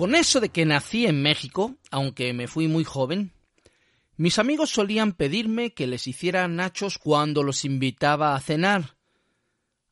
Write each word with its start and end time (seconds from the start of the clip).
Con 0.00 0.14
eso 0.14 0.40
de 0.40 0.48
que 0.48 0.64
nací 0.64 1.04
en 1.04 1.20
México, 1.20 1.76
aunque 1.90 2.32
me 2.32 2.48
fui 2.48 2.68
muy 2.68 2.84
joven, 2.84 3.34
mis 4.16 4.38
amigos 4.38 4.70
solían 4.70 5.12
pedirme 5.12 5.74
que 5.74 5.86
les 5.86 6.06
hiciera 6.06 6.48
nachos 6.48 6.96
cuando 6.96 7.42
los 7.42 7.66
invitaba 7.66 8.34
a 8.34 8.40
cenar. 8.40 8.96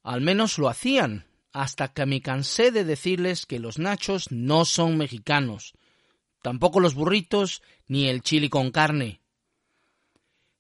Al 0.03 0.23
menos 0.23 0.57
lo 0.57 0.71
hacían, 0.71 1.27
hasta 1.53 1.93
que 1.93 2.07
me 2.07 2.23
cansé 2.23 2.71
de 2.71 2.85
decirles 2.85 3.45
que 3.45 3.59
los 3.59 3.79
nachos 3.79 4.33
no 4.33 4.65
son 4.65 4.97
mexicanos, 4.97 5.75
tampoco 6.41 6.81
los 6.81 6.95
burritos 6.95 7.61
ni 7.87 8.09
el 8.09 8.23
chili 8.23 8.49
con 8.49 8.71
carne. 8.71 9.21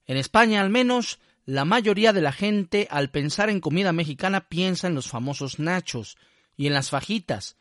En 0.04 0.18
España 0.18 0.60
al 0.60 0.68
menos, 0.68 1.20
la 1.46 1.64
mayoría 1.64 2.12
de 2.12 2.20
la 2.20 2.32
gente 2.32 2.86
al 2.90 3.08
pensar 3.08 3.48
en 3.48 3.60
comida 3.60 3.94
mexicana 3.94 4.46
piensa 4.50 4.88
en 4.88 4.94
los 4.94 5.08
famosos 5.08 5.58
nachos 5.58 6.18
y 6.54 6.66
en 6.66 6.74
las 6.74 6.90
fajitas, 6.90 7.56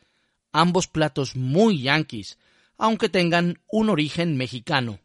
ambos 0.52 0.88
platos 0.88 1.36
muy 1.36 1.82
yanquis, 1.82 2.38
aunque 2.78 3.10
tengan 3.10 3.62
un 3.72 3.90
origen 3.90 4.38
mexicano. 4.38 5.00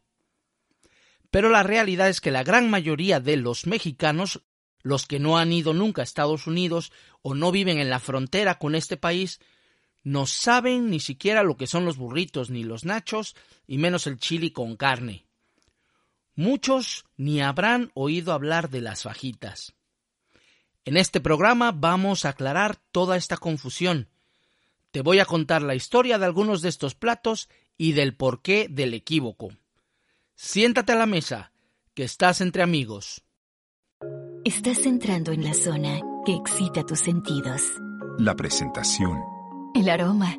Pero 1.30 1.48
la 1.48 1.62
realidad 1.62 2.09
es 2.09 2.20
que 2.20 2.30
la 2.30 2.45
gran 2.45 2.68
mayoría 2.68 3.18
de 3.18 3.37
los 3.37 3.66
mexicanos, 3.66 4.42
los 4.82 5.06
que 5.06 5.18
no 5.18 5.38
han 5.38 5.52
ido 5.52 5.73
nunca 5.73 6.02
a 6.02 6.05
Estados 6.05 6.46
Unidos 6.46 6.92
o 7.23 7.34
no 7.34 7.51
viven 7.51 7.78
en 7.78 7.88
la 7.88 8.01
frontera 8.01 8.59
con 8.59 8.74
este 8.74 8.96
país, 8.96 9.41
no 10.02 10.27
saben 10.27 10.91
ni 10.91 11.01
siquiera 11.01 11.43
lo 11.43 11.56
que 11.56 11.66
son 11.66 11.84
los 11.84 11.96
burritos 11.96 12.51
ni 12.51 12.65
los 12.65 12.84
nachos, 12.84 13.34
y 13.66 13.79
menos 13.79 14.06
el 14.06 14.18
chili 14.18 14.51
con 14.51 14.77
carne. 14.77 15.24
Muchos 16.34 17.04
ni 17.16 17.40
habrán 17.40 17.90
oído 17.95 18.32
hablar 18.32 18.68
de 18.70 18.80
las 18.80 19.02
fajitas. 19.02 19.74
En 20.84 20.96
este 20.96 21.20
programa 21.20 21.73
vamos 21.73 22.24
a 22.24 22.30
aclarar 22.30 22.77
toda 22.90 23.16
esta 23.16 23.37
confusión, 23.37 24.09
te 24.92 25.01
voy 25.01 25.19
a 25.19 25.24
contar 25.24 25.62
la 25.62 25.74
historia 25.74 26.18
de 26.18 26.26
algunos 26.26 26.62
de 26.62 26.68
estos 26.68 26.95
platos 26.95 27.48
y 27.76 27.93
del 27.93 28.15
porqué 28.15 28.68
del 28.71 28.95
equívoco. 28.95 29.48
Siéntate 30.35 30.93
a 30.93 30.96
la 30.96 31.07
mesa, 31.07 31.52
que 31.95 32.04
estás 32.04 32.40
entre 32.40 32.62
amigos. 32.62 33.24
Estás 34.45 34.85
entrando 34.87 35.32
en 35.32 35.45
la 35.45 35.54
zona 35.54 36.01
que 36.26 36.35
excita 36.35 36.85
tus 36.85 37.01
sentidos. 37.01 37.63
La 38.18 38.37
presentación. 38.37 39.18
El 39.74 39.88
aroma. 39.88 40.37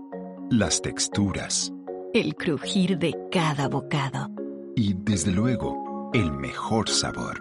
Las 0.51 0.81
texturas. 0.81 1.73
El 2.13 2.35
crujir 2.35 2.99
de 2.99 3.15
cada 3.31 3.67
bocado. 3.67 4.29
Y, 4.75 4.93
desde 4.93 5.31
luego, 5.31 6.11
el 6.13 6.31
mejor 6.31 6.89
sabor. 6.89 7.39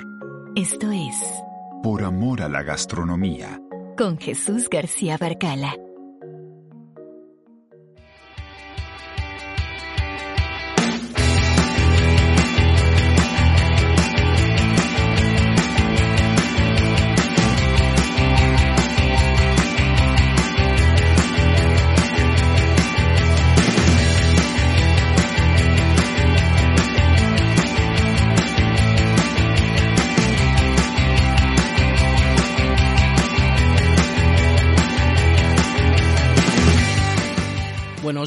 Esto 0.56 0.90
es... 0.90 1.16
Por 1.82 2.04
amor 2.04 2.42
a 2.42 2.48
la 2.48 2.62
gastronomía. 2.62 3.60
Con 3.98 4.16
Jesús 4.16 4.70
García 4.70 5.18
Barcala. 5.18 5.74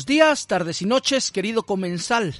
Días, 0.06 0.46
tardes 0.46 0.84
y 0.84 0.86
noches, 0.86 1.32
querido 1.32 1.64
comensal. 1.64 2.36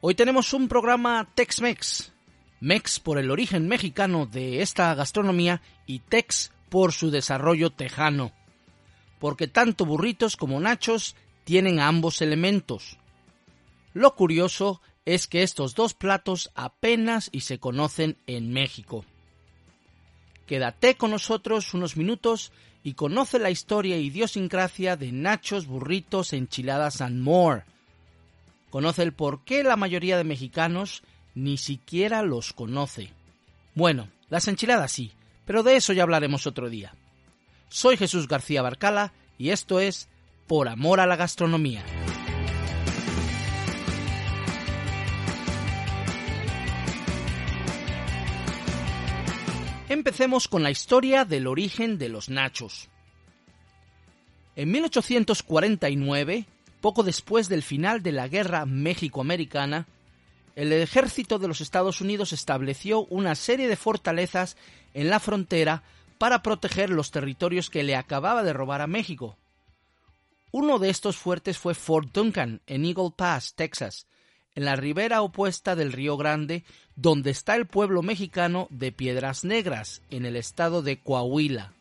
Hoy 0.00 0.16
tenemos 0.16 0.52
un 0.52 0.66
programa 0.66 1.28
Tex-Mex. 1.32 2.10
Mex 2.58 2.98
por 2.98 3.18
el 3.18 3.30
origen 3.30 3.68
mexicano 3.68 4.26
de 4.26 4.62
esta 4.62 4.92
gastronomía 4.96 5.62
y 5.86 6.00
Tex 6.00 6.50
por 6.68 6.90
su 6.92 7.12
desarrollo 7.12 7.70
tejano. 7.70 8.32
Porque 9.20 9.46
tanto 9.46 9.86
burritos 9.86 10.36
como 10.36 10.58
nachos 10.58 11.14
tienen 11.44 11.78
ambos 11.78 12.20
elementos. 12.20 12.98
Lo 13.94 14.16
curioso 14.16 14.82
es 15.04 15.28
que 15.28 15.44
estos 15.44 15.76
dos 15.76 15.94
platos 15.94 16.50
apenas 16.56 17.28
y 17.30 17.42
se 17.42 17.60
conocen 17.60 18.16
en 18.26 18.52
México. 18.52 19.04
Quédate 20.48 20.96
con 20.96 21.12
nosotros 21.12 21.74
unos 21.74 21.96
minutos 21.96 22.50
y 22.84 22.94
conoce 22.94 23.38
la 23.38 23.50
historia 23.50 23.96
e 23.96 24.00
idiosincrasia 24.00 24.96
de 24.96 25.12
nachos, 25.12 25.66
burritos, 25.66 26.32
enchiladas 26.32 27.00
and 27.00 27.20
more. 27.20 27.62
Conoce 28.70 29.02
el 29.02 29.12
por 29.12 29.44
qué 29.44 29.62
la 29.62 29.76
mayoría 29.76 30.16
de 30.16 30.24
mexicanos 30.24 31.02
ni 31.34 31.58
siquiera 31.58 32.22
los 32.22 32.52
conoce. 32.52 33.10
Bueno, 33.74 34.08
las 34.28 34.48
enchiladas 34.48 34.92
sí, 34.92 35.12
pero 35.44 35.62
de 35.62 35.76
eso 35.76 35.92
ya 35.92 36.02
hablaremos 36.02 36.46
otro 36.46 36.68
día. 36.68 36.94
Soy 37.68 37.96
Jesús 37.96 38.28
García 38.28 38.62
Barcala 38.62 39.12
y 39.38 39.50
esto 39.50 39.80
es 39.80 40.08
Por 40.46 40.68
Amor 40.68 41.00
a 41.00 41.06
la 41.06 41.16
Gastronomía. 41.16 41.84
Empecemos 49.92 50.48
con 50.48 50.62
la 50.62 50.70
historia 50.70 51.26
del 51.26 51.46
origen 51.46 51.98
de 51.98 52.08
los 52.08 52.30
nachos. 52.30 52.88
En 54.56 54.70
1849, 54.70 56.46
poco 56.80 57.02
después 57.02 57.50
del 57.50 57.62
final 57.62 58.02
de 58.02 58.12
la 58.12 58.26
Guerra 58.26 58.64
México-Americana, 58.64 59.86
el 60.56 60.72
ejército 60.72 61.38
de 61.38 61.46
los 61.46 61.60
Estados 61.60 62.00
Unidos 62.00 62.32
estableció 62.32 63.04
una 63.10 63.34
serie 63.34 63.68
de 63.68 63.76
fortalezas 63.76 64.56
en 64.94 65.10
la 65.10 65.20
frontera 65.20 65.82
para 66.16 66.42
proteger 66.42 66.88
los 66.88 67.10
territorios 67.10 67.68
que 67.68 67.82
le 67.82 67.94
acababa 67.94 68.42
de 68.42 68.54
robar 68.54 68.80
a 68.80 68.86
México. 68.86 69.36
Uno 70.52 70.78
de 70.78 70.88
estos 70.88 71.18
fuertes 71.18 71.58
fue 71.58 71.74
Fort 71.74 72.08
Duncan, 72.14 72.62
en 72.66 72.86
Eagle 72.86 73.12
Pass, 73.14 73.52
Texas, 73.54 74.06
en 74.54 74.64
la 74.64 74.76
ribera 74.76 75.22
opuesta 75.22 75.74
del 75.76 75.92
Río 75.92 76.16
Grande, 76.16 76.64
donde 76.96 77.30
está 77.30 77.56
el 77.56 77.66
pueblo 77.66 78.02
mexicano 78.02 78.68
de 78.70 78.92
Piedras 78.92 79.44
Negras, 79.44 80.02
en 80.10 80.26
el 80.26 80.36
estado 80.36 80.82
de 80.82 80.98
Coahuila. 80.98 81.72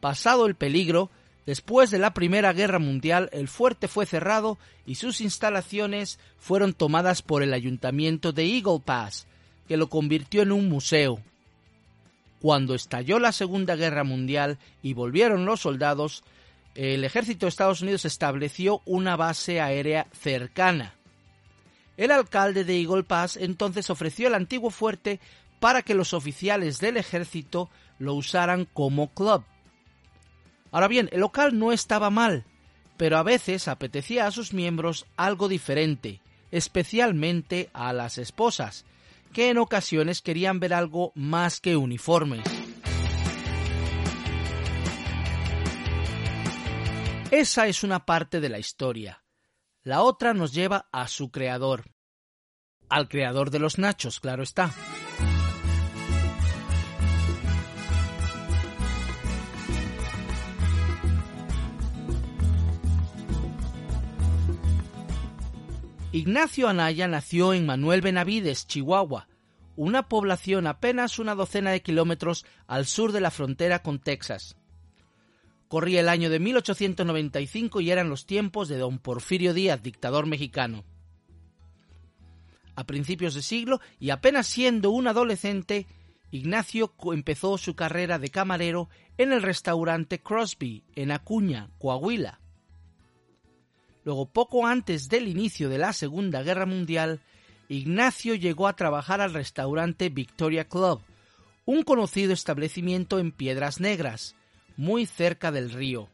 Pasado 0.00 0.46
el 0.46 0.54
peligro, 0.54 1.10
después 1.44 1.90
de 1.90 1.98
la 1.98 2.14
Primera 2.14 2.52
Guerra 2.52 2.78
Mundial, 2.78 3.28
el 3.32 3.48
fuerte 3.48 3.88
fue 3.88 4.06
cerrado 4.06 4.58
y 4.86 4.94
sus 4.94 5.20
instalaciones 5.20 6.18
fueron 6.38 6.72
tomadas 6.72 7.22
por 7.22 7.42
el 7.42 7.52
ayuntamiento 7.52 8.32
de 8.32 8.44
Eagle 8.44 8.80
Pass, 8.84 9.26
que 9.66 9.76
lo 9.76 9.88
convirtió 9.88 10.42
en 10.42 10.52
un 10.52 10.68
museo. 10.68 11.20
Cuando 12.40 12.74
estalló 12.74 13.18
la 13.18 13.32
Segunda 13.32 13.74
Guerra 13.74 14.04
Mundial 14.04 14.58
y 14.82 14.94
volvieron 14.94 15.44
los 15.44 15.60
soldados, 15.60 16.22
el 16.74 17.02
ejército 17.02 17.46
de 17.46 17.50
Estados 17.50 17.82
Unidos 17.82 18.04
estableció 18.04 18.80
una 18.86 19.16
base 19.16 19.60
aérea 19.60 20.06
cercana. 20.12 20.94
El 21.98 22.12
alcalde 22.12 22.62
de 22.62 22.80
Eagle 22.80 23.02
Pass 23.02 23.36
entonces 23.36 23.90
ofreció 23.90 24.28
el 24.28 24.34
antiguo 24.34 24.70
fuerte 24.70 25.18
para 25.58 25.82
que 25.82 25.94
los 25.94 26.14
oficiales 26.14 26.78
del 26.78 26.96
ejército 26.96 27.70
lo 27.98 28.14
usaran 28.14 28.66
como 28.72 29.12
club. 29.12 29.44
Ahora 30.70 30.86
bien, 30.86 31.08
el 31.10 31.20
local 31.20 31.58
no 31.58 31.72
estaba 31.72 32.08
mal, 32.08 32.44
pero 32.96 33.18
a 33.18 33.24
veces 33.24 33.66
apetecía 33.66 34.28
a 34.28 34.30
sus 34.30 34.54
miembros 34.54 35.06
algo 35.16 35.48
diferente, 35.48 36.20
especialmente 36.52 37.68
a 37.72 37.92
las 37.92 38.16
esposas, 38.18 38.84
que 39.32 39.50
en 39.50 39.58
ocasiones 39.58 40.22
querían 40.22 40.60
ver 40.60 40.74
algo 40.74 41.10
más 41.16 41.60
que 41.60 41.76
uniformes. 41.76 42.44
Esa 47.32 47.66
es 47.66 47.82
una 47.82 48.06
parte 48.06 48.38
de 48.40 48.48
la 48.50 48.60
historia. 48.60 49.20
La 49.84 50.02
otra 50.02 50.34
nos 50.34 50.52
lleva 50.52 50.88
a 50.92 51.08
su 51.08 51.30
creador. 51.30 51.92
Al 52.88 53.08
creador 53.08 53.50
de 53.50 53.58
los 53.60 53.78
nachos, 53.78 54.18
claro 54.20 54.42
está. 54.42 54.72
Ignacio 66.10 66.68
Anaya 66.68 67.06
nació 67.06 67.54
en 67.54 67.64
Manuel 67.64 68.00
Benavides, 68.00 68.66
Chihuahua, 68.66 69.28
una 69.76 70.08
población 70.08 70.66
apenas 70.66 71.20
una 71.20 71.36
docena 71.36 71.70
de 71.70 71.82
kilómetros 71.82 72.44
al 72.66 72.86
sur 72.86 73.12
de 73.12 73.20
la 73.20 73.30
frontera 73.30 73.82
con 73.82 74.00
Texas. 74.00 74.57
Corría 75.68 76.00
el 76.00 76.08
año 76.08 76.30
de 76.30 76.38
1895 76.38 77.80
y 77.82 77.90
eran 77.90 78.08
los 78.08 78.26
tiempos 78.26 78.68
de 78.68 78.78
don 78.78 78.98
Porfirio 78.98 79.52
Díaz, 79.52 79.82
dictador 79.82 80.26
mexicano. 80.26 80.84
A 82.74 82.84
principios 82.84 83.34
de 83.34 83.42
siglo 83.42 83.80
y 84.00 84.10
apenas 84.10 84.46
siendo 84.46 84.90
un 84.90 85.08
adolescente, 85.08 85.86
Ignacio 86.30 86.94
empezó 87.12 87.58
su 87.58 87.74
carrera 87.74 88.18
de 88.18 88.30
camarero 88.30 88.88
en 89.18 89.32
el 89.32 89.42
restaurante 89.42 90.20
Crosby, 90.20 90.84
en 90.94 91.10
Acuña, 91.10 91.70
Coahuila. 91.78 92.40
Luego, 94.04 94.26
poco 94.26 94.66
antes 94.66 95.08
del 95.08 95.28
inicio 95.28 95.68
de 95.68 95.78
la 95.78 95.92
Segunda 95.92 96.42
Guerra 96.42 96.64
Mundial, 96.64 97.20
Ignacio 97.68 98.34
llegó 98.34 98.68
a 98.68 98.76
trabajar 98.76 99.20
al 99.20 99.34
restaurante 99.34 100.08
Victoria 100.08 100.66
Club, 100.66 101.00
un 101.66 101.82
conocido 101.82 102.32
establecimiento 102.32 103.18
en 103.18 103.32
Piedras 103.32 103.80
Negras, 103.80 104.34
muy 104.78 105.04
cerca 105.06 105.52
del 105.52 105.70
río. 105.70 106.08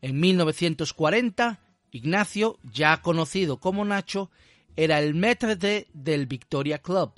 En 0.00 0.18
1940, 0.20 1.58
Ignacio, 1.90 2.58
ya 2.62 3.02
conocido 3.02 3.58
como 3.58 3.84
Nacho, 3.84 4.30
era 4.76 5.00
el 5.00 5.14
maître 5.14 5.56
del 5.92 6.26
Victoria 6.26 6.78
Club. 6.78 7.12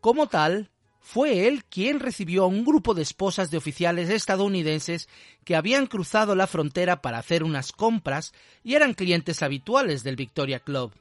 Como 0.00 0.26
tal, 0.26 0.70
fue 0.98 1.46
él 1.46 1.64
quien 1.64 2.00
recibió 2.00 2.42
a 2.42 2.48
un 2.48 2.64
grupo 2.64 2.94
de 2.94 3.02
esposas 3.02 3.50
de 3.52 3.58
oficiales 3.58 4.10
estadounidenses 4.10 5.08
que 5.44 5.54
habían 5.54 5.86
cruzado 5.86 6.34
la 6.34 6.48
frontera 6.48 7.00
para 7.00 7.18
hacer 7.18 7.44
unas 7.44 7.70
compras 7.70 8.32
y 8.64 8.74
eran 8.74 8.94
clientes 8.94 9.42
habituales 9.44 10.02
del 10.02 10.16
Victoria 10.16 10.58
Club. 10.58 10.92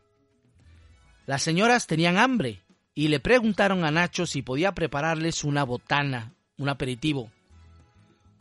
Las 1.25 1.41
señoras 1.41 1.87
tenían 1.87 2.17
hambre 2.17 2.61
y 2.93 3.07
le 3.07 3.19
preguntaron 3.19 3.83
a 3.83 3.89
Nacho 3.89 4.27
si 4.27 4.43
podía 4.43 4.73
prepararles 4.73 5.43
una 5.43 5.63
botana, 5.63 6.35
un 6.57 6.69
aperitivo. 6.69 7.31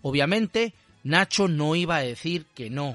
Obviamente, 0.08 0.72
Nacho 1.02 1.49
no 1.49 1.76
iba 1.76 1.96
a 1.96 2.00
decir 2.00 2.46
que 2.55 2.70
no. 2.70 2.94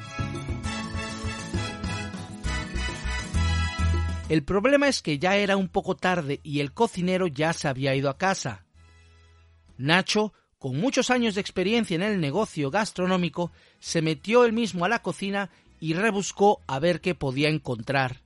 El 4.30 4.44
problema 4.44 4.88
es 4.88 5.04
que 5.04 5.20
ya 5.20 5.36
era 5.36 5.56
un 5.56 5.68
poco 5.68 5.96
tarde 5.96 6.40
y 6.42 6.60
el 6.60 6.74
cocinero 6.74 7.28
ya 7.28 7.54
se 7.54 7.68
había 7.68 7.94
ido 7.94 8.10
a 8.10 8.18
casa. 8.18 8.66
Nacho, 9.78 10.34
con 10.58 10.80
muchos 10.80 11.12
años 11.12 11.36
de 11.36 11.42
experiencia 11.42 11.94
en 11.94 12.02
el 12.02 12.20
negocio 12.20 12.72
gastronómico, 12.72 13.52
se 13.78 14.02
metió 14.02 14.44
él 14.44 14.54
mismo 14.54 14.84
a 14.84 14.90
la 14.90 15.04
cocina 15.04 15.52
y 15.80 15.94
rebuscó 15.94 16.62
a 16.66 16.80
ver 16.80 17.00
qué 17.00 17.14
podía 17.14 17.50
encontrar. 17.50 18.22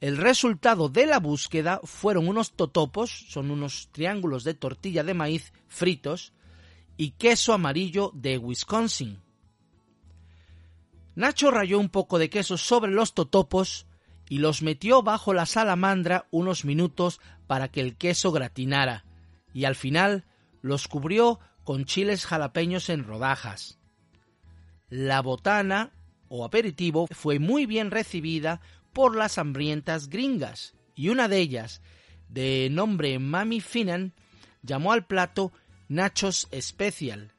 El 0.00 0.16
resultado 0.16 0.88
de 0.88 1.04
la 1.04 1.18
búsqueda 1.18 1.82
fueron 1.84 2.28
unos 2.28 2.52
totopos, 2.52 3.26
son 3.28 3.50
unos 3.50 3.90
triángulos 3.92 4.42
de 4.42 4.54
tortilla 4.54 5.04
de 5.04 5.12
maíz 5.12 5.52
fritos, 5.68 6.32
y 7.00 7.12
queso 7.12 7.54
amarillo 7.54 8.12
de 8.12 8.36
Wisconsin. 8.36 9.22
Nacho 11.14 11.50
rayó 11.50 11.78
un 11.78 11.88
poco 11.88 12.18
de 12.18 12.28
queso 12.28 12.58
sobre 12.58 12.92
los 12.92 13.14
totopos 13.14 13.86
y 14.28 14.36
los 14.36 14.60
metió 14.60 15.02
bajo 15.02 15.32
la 15.32 15.46
salamandra 15.46 16.26
unos 16.30 16.66
minutos 16.66 17.18
para 17.46 17.68
que 17.68 17.80
el 17.80 17.96
queso 17.96 18.32
gratinara, 18.32 19.06
y 19.54 19.64
al 19.64 19.76
final 19.76 20.26
los 20.60 20.88
cubrió 20.88 21.40
con 21.64 21.86
chiles 21.86 22.26
jalapeños 22.26 22.90
en 22.90 23.04
rodajas. 23.04 23.78
La 24.90 25.22
botana 25.22 25.94
o 26.28 26.44
aperitivo 26.44 27.06
fue 27.10 27.38
muy 27.38 27.64
bien 27.64 27.90
recibida 27.90 28.60
por 28.92 29.16
las 29.16 29.38
hambrientas 29.38 30.10
gringas, 30.10 30.74
y 30.94 31.08
una 31.08 31.28
de 31.28 31.38
ellas, 31.38 31.80
de 32.28 32.68
nombre 32.70 33.18
Mami 33.18 33.62
Finan, 33.62 34.12
llamó 34.62 34.92
al 34.92 35.06
plato 35.06 35.50
Nachos 35.90 36.48
Special. 36.54 37.32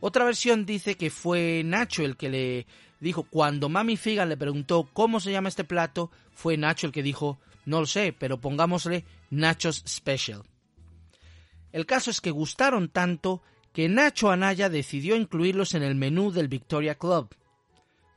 Otra 0.00 0.24
versión 0.24 0.66
dice 0.66 0.96
que 0.96 1.10
fue 1.10 1.62
Nacho 1.64 2.04
el 2.04 2.16
que 2.16 2.28
le 2.28 2.66
dijo, 2.98 3.22
cuando 3.22 3.68
Mami 3.68 3.96
Figan 3.96 4.28
le 4.28 4.36
preguntó 4.36 4.90
cómo 4.92 5.20
se 5.20 5.30
llama 5.30 5.48
este 5.48 5.62
plato, 5.62 6.10
fue 6.32 6.56
Nacho 6.56 6.88
el 6.88 6.92
que 6.92 7.04
dijo, 7.04 7.38
no 7.66 7.78
lo 7.78 7.86
sé, 7.86 8.12
pero 8.12 8.40
pongámosle 8.40 9.04
Nachos 9.30 9.84
Special. 9.86 10.42
El 11.70 11.86
caso 11.86 12.10
es 12.10 12.20
que 12.20 12.32
gustaron 12.32 12.88
tanto 12.88 13.42
que 13.72 13.88
Nacho 13.88 14.28
Anaya 14.28 14.68
decidió 14.68 15.14
incluirlos 15.14 15.74
en 15.74 15.84
el 15.84 15.94
menú 15.94 16.32
del 16.32 16.48
Victoria 16.48 16.96
Club. 16.96 17.32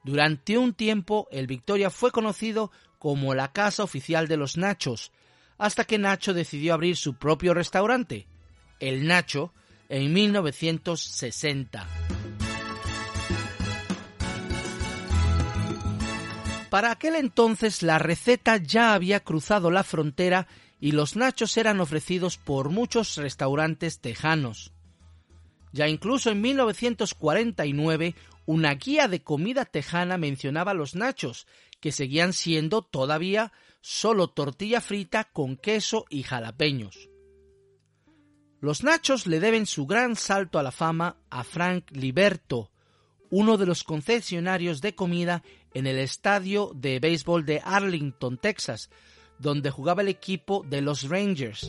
Durante 0.03 0.57
un 0.57 0.73
tiempo 0.73 1.27
el 1.29 1.45
Victoria 1.45 1.91
fue 1.91 2.11
conocido 2.11 2.71
como 2.97 3.35
la 3.35 3.53
casa 3.53 3.83
oficial 3.83 4.27
de 4.27 4.37
los 4.37 4.57
Nachos, 4.57 5.11
hasta 5.59 5.83
que 5.83 5.99
Nacho 5.99 6.33
decidió 6.33 6.73
abrir 6.73 6.97
su 6.97 7.13
propio 7.13 7.53
restaurante, 7.53 8.25
el 8.79 9.05
Nacho, 9.05 9.53
en 9.89 10.13
1960. 10.13 11.87
Para 16.69 16.91
aquel 16.91 17.15
entonces 17.15 17.81
la 17.81 17.97
receta 17.97 18.57
ya 18.57 18.93
había 18.93 19.21
cruzado 19.21 19.71
la 19.71 19.83
frontera 19.83 20.47
y 20.79 20.91
los 20.91 21.15
nachos 21.15 21.57
eran 21.57 21.79
ofrecidos 21.79 22.37
por 22.37 22.69
muchos 22.69 23.15
restaurantes 23.15 23.99
tejanos. 23.99 24.73
Ya 25.71 25.87
incluso 25.87 26.29
en 26.29 26.41
1949 26.41 28.15
una 28.45 28.75
guía 28.75 29.07
de 29.07 29.23
comida 29.23 29.65
tejana 29.65 30.17
mencionaba 30.17 30.73
los 30.73 30.95
nachos, 30.95 31.47
que 31.79 31.91
seguían 31.91 32.33
siendo 32.33 32.81
todavía 32.81 33.51
solo 33.81 34.29
tortilla 34.29 34.81
frita 34.81 35.25
con 35.25 35.57
queso 35.57 36.05
y 36.09 36.23
jalapeños. 36.23 37.09
Los 38.59 38.83
nachos 38.83 39.27
le 39.27 39.39
deben 39.39 39.65
su 39.65 39.85
gran 39.85 40.15
salto 40.15 40.57
a 40.57 40.63
la 40.63 40.71
fama 40.71 41.17
a 41.29 41.43
Frank 41.43 41.91
Liberto, 41.91 42.71
uno 43.29 43.57
de 43.57 43.67
los 43.67 43.83
concesionarios 43.83 44.81
de 44.81 44.95
comida 44.95 45.43
en 45.73 45.85
el 45.85 45.99
estadio 45.99 46.71
de 46.73 46.99
béisbol 46.99 47.45
de 47.45 47.61
Arlington, 47.63 48.37
Texas, 48.37 48.89
donde 49.37 49.69
jugaba 49.69 50.01
el 50.01 50.07
equipo 50.07 50.65
de 50.67 50.81
los 50.81 51.07
Rangers. 51.07 51.67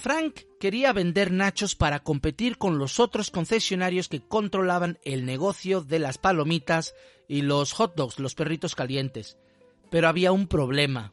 Frank 0.00 0.40
quería 0.58 0.92
vender 0.92 1.30
nachos 1.30 1.76
para 1.76 2.00
competir 2.00 2.58
con 2.58 2.78
los 2.78 2.98
otros 2.98 3.30
concesionarios 3.30 4.08
que 4.08 4.26
controlaban 4.26 4.98
el 5.04 5.24
negocio 5.24 5.82
de 5.82 6.00
las 6.00 6.18
palomitas 6.18 6.96
y 7.28 7.42
los 7.42 7.72
hot 7.72 7.94
dogs, 7.94 8.18
los 8.18 8.34
perritos 8.34 8.74
calientes. 8.74 9.38
Pero 9.92 10.08
había 10.08 10.32
un 10.32 10.48
problema. 10.48 11.12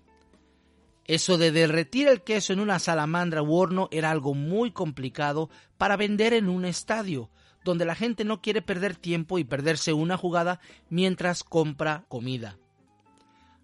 Eso 1.09 1.39
de 1.39 1.51
derretir 1.51 2.07
el 2.07 2.21
queso 2.21 2.53
en 2.53 2.59
una 2.59 2.77
salamandra 2.77 3.41
u 3.41 3.55
horno 3.55 3.87
era 3.89 4.11
algo 4.11 4.35
muy 4.35 4.69
complicado 4.69 5.49
para 5.79 5.97
vender 5.97 6.33
en 6.33 6.47
un 6.49 6.65
estadio, 6.65 7.31
donde 7.65 7.83
la 7.83 7.95
gente 7.95 8.25
no 8.25 8.43
quiere 8.43 8.61
perder 8.61 8.95
tiempo 8.95 9.39
y 9.39 9.43
perderse 9.43 9.91
una 9.91 10.17
jugada 10.17 10.59
mientras 10.87 11.43
compra 11.43 12.05
comida. 12.09 12.59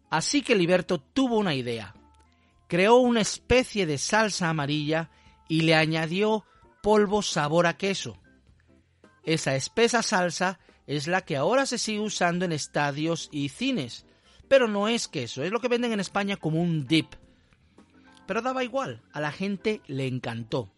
Así 0.09 0.41
que 0.41 0.55
Liberto 0.55 0.99
tuvo 0.99 1.37
una 1.37 1.53
idea. 1.53 1.93
Creó 2.67 2.95
una 2.95 3.21
especie 3.21 3.85
de 3.85 3.99
salsa 3.99 4.49
amarilla 4.49 5.11
y 5.47 5.61
le 5.61 5.75
añadió 5.75 6.45
polvo 6.81 7.21
sabor 7.21 7.67
a 7.67 7.77
queso. 7.77 8.17
Esa 9.23 9.55
espesa 9.55 10.01
salsa 10.01 10.57
es 10.87 11.05
la 11.05 11.21
que 11.21 11.37
ahora 11.37 11.67
se 11.67 11.77
sigue 11.77 11.99
usando 11.99 12.43
en 12.43 12.53
estadios 12.53 13.29
y 13.31 13.49
cines, 13.49 14.07
pero 14.47 14.67
no 14.67 14.87
es 14.87 15.07
queso, 15.07 15.43
es 15.43 15.51
lo 15.51 15.59
que 15.59 15.67
venden 15.67 15.91
en 15.91 15.99
España 15.99 16.37
como 16.37 16.59
un 16.59 16.87
dip. 16.87 17.13
Pero 18.25 18.41
daba 18.41 18.63
igual, 18.63 19.03
a 19.11 19.21
la 19.21 19.31
gente 19.31 19.81
le 19.87 20.07
encantó. 20.07 20.71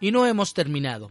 Y 0.00 0.12
no 0.12 0.26
hemos 0.26 0.54
terminado. 0.54 1.10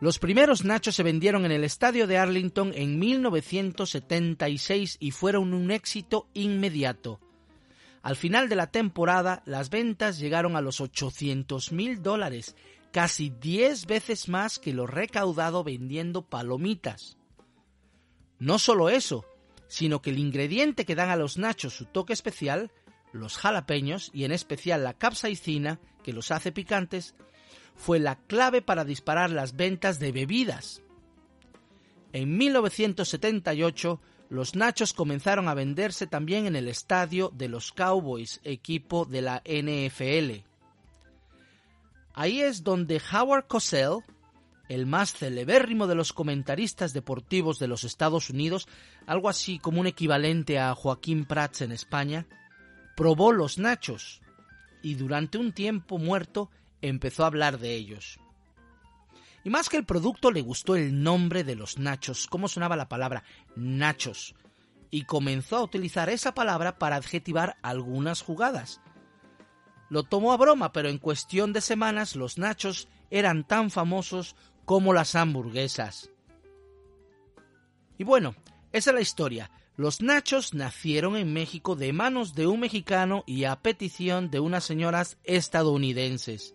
Los 0.00 0.18
primeros 0.18 0.64
nachos 0.64 0.94
se 0.94 1.02
vendieron 1.02 1.44
en 1.46 1.52
el 1.52 1.64
estadio 1.64 2.06
de 2.06 2.18
Arlington 2.18 2.72
en 2.74 2.98
1976 2.98 4.98
y 5.00 5.10
fueron 5.10 5.54
un 5.54 5.70
éxito 5.70 6.28
inmediato. 6.34 7.18
Al 8.02 8.16
final 8.16 8.50
de 8.50 8.56
la 8.56 8.70
temporada, 8.70 9.42
las 9.46 9.70
ventas 9.70 10.18
llegaron 10.18 10.54
a 10.54 10.60
los 10.60 10.82
800 10.82 11.72
mil 11.72 12.02
dólares, 12.02 12.56
casi 12.92 13.30
10 13.30 13.86
veces 13.86 14.28
más 14.28 14.58
que 14.58 14.74
lo 14.74 14.86
recaudado 14.86 15.64
vendiendo 15.64 16.20
palomitas. 16.22 17.16
No 18.38 18.58
solo 18.58 18.90
eso, 18.90 19.24
sino 19.68 20.02
que 20.02 20.10
el 20.10 20.18
ingrediente 20.18 20.84
que 20.84 20.94
dan 20.94 21.10
a 21.10 21.16
los 21.16 21.38
nachos 21.38 21.74
su 21.74 21.86
toque 21.86 22.12
especial, 22.12 22.70
los 23.12 23.36
jalapeños 23.36 24.10
y 24.12 24.24
en 24.24 24.32
especial 24.32 24.84
la 24.84 24.94
capsaicina, 24.94 25.80
que 26.02 26.12
los 26.12 26.30
hace 26.30 26.52
picantes, 26.52 27.14
fue 27.74 27.98
la 27.98 28.16
clave 28.16 28.62
para 28.62 28.84
disparar 28.84 29.30
las 29.30 29.56
ventas 29.56 29.98
de 29.98 30.12
bebidas. 30.12 30.82
En 32.12 32.36
1978, 32.36 34.00
los 34.28 34.56
nachos 34.56 34.92
comenzaron 34.92 35.48
a 35.48 35.54
venderse 35.54 36.06
también 36.06 36.46
en 36.46 36.56
el 36.56 36.68
estadio 36.68 37.30
de 37.34 37.48
los 37.48 37.72
Cowboys, 37.72 38.40
equipo 38.44 39.04
de 39.04 39.22
la 39.22 39.42
NFL. 39.44 40.44
Ahí 42.14 42.40
es 42.40 42.64
donde 42.64 43.00
Howard 43.12 43.46
Cosell, 43.46 43.98
el 44.68 44.86
más 44.86 45.12
celebérrimo 45.12 45.86
de 45.86 45.94
los 45.94 46.12
comentaristas 46.12 46.92
deportivos 46.92 47.58
de 47.58 47.68
los 47.68 47.84
Estados 47.84 48.30
Unidos, 48.30 48.68
algo 49.06 49.28
así 49.28 49.58
como 49.58 49.80
un 49.80 49.86
equivalente 49.86 50.58
a 50.58 50.74
Joaquín 50.74 51.24
Prats 51.24 51.60
en 51.60 51.72
España, 51.72 52.26
probó 52.96 53.32
los 53.32 53.58
nachos 53.58 54.20
y 54.82 54.94
durante 54.94 55.38
un 55.38 55.52
tiempo 55.52 55.98
muerto 55.98 56.50
empezó 56.80 57.24
a 57.24 57.28
hablar 57.28 57.58
de 57.58 57.74
ellos. 57.74 58.18
Y 59.44 59.50
más 59.50 59.68
que 59.68 59.76
el 59.76 59.84
producto 59.84 60.32
le 60.32 60.42
gustó 60.42 60.74
el 60.74 61.02
nombre 61.02 61.44
de 61.44 61.54
los 61.54 61.78
nachos, 61.78 62.26
cómo 62.26 62.48
sonaba 62.48 62.74
la 62.74 62.88
palabra 62.88 63.22
nachos, 63.54 64.34
y 64.90 65.04
comenzó 65.04 65.56
a 65.56 65.62
utilizar 65.62 66.08
esa 66.08 66.34
palabra 66.34 66.78
para 66.78 66.96
adjetivar 66.96 67.56
algunas 67.62 68.22
jugadas. 68.22 68.80
Lo 69.88 70.02
tomó 70.02 70.32
a 70.32 70.36
broma, 70.36 70.72
pero 70.72 70.88
en 70.88 70.98
cuestión 70.98 71.52
de 71.52 71.60
semanas 71.60 72.16
los 72.16 72.38
nachos 72.38 72.88
eran 73.10 73.46
tan 73.46 73.70
famosos 73.70 74.34
como 74.66 74.92
las 74.92 75.14
hamburguesas. 75.14 76.10
Y 77.96 78.04
bueno, 78.04 78.34
esa 78.72 78.90
es 78.90 78.94
la 78.94 79.00
historia. 79.00 79.50
Los 79.76 80.02
nachos 80.02 80.52
nacieron 80.52 81.16
en 81.16 81.32
México 81.32 81.76
de 81.76 81.92
manos 81.92 82.34
de 82.34 82.46
un 82.46 82.60
mexicano 82.60 83.24
y 83.26 83.44
a 83.44 83.56
petición 83.56 84.30
de 84.30 84.40
unas 84.40 84.64
señoras 84.64 85.18
estadounidenses. 85.24 86.54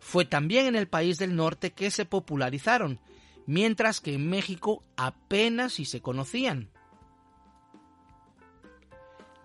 Fue 0.00 0.24
también 0.24 0.66
en 0.66 0.76
el 0.76 0.88
país 0.88 1.18
del 1.18 1.36
norte 1.36 1.72
que 1.72 1.90
se 1.90 2.04
popularizaron, 2.04 3.00
mientras 3.46 4.00
que 4.00 4.14
en 4.14 4.28
México 4.28 4.82
apenas 4.96 5.74
si 5.74 5.84
se 5.84 6.02
conocían. 6.02 6.70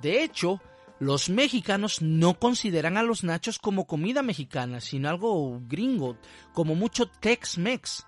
De 0.01 0.23
hecho, 0.23 0.61
los 1.03 1.29
mexicanos 1.29 2.01
no 2.01 2.39
consideran 2.39 2.97
a 2.97 3.03
los 3.03 3.23
nachos 3.23 3.59
como 3.59 3.85
comida 3.85 4.23
mexicana, 4.23 4.79
sino 4.79 5.09
algo 5.09 5.61
gringo, 5.67 6.17
como 6.53 6.75
mucho 6.75 7.07
Tex-Mex. 7.07 8.05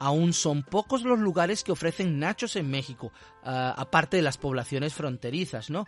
Aún 0.00 0.32
son 0.32 0.62
pocos 0.62 1.02
los 1.02 1.18
lugares 1.18 1.62
que 1.62 1.72
ofrecen 1.72 2.18
nachos 2.18 2.56
en 2.56 2.70
México, 2.70 3.12
ah, 3.44 3.74
aparte 3.76 4.16
de 4.16 4.22
las 4.22 4.36
poblaciones 4.36 4.94
fronterizas, 4.94 5.70
¿no? 5.70 5.86